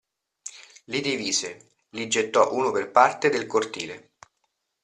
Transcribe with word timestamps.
Li 0.85 0.99
divise, 0.99 1.69
li 1.91 2.07
gettò 2.07 2.53
uno 2.53 2.71
per 2.71 2.89
parte 2.89 3.29
del 3.29 3.45
cortile. 3.45 4.13